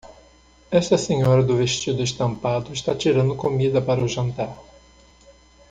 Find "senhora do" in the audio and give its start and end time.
0.97-1.55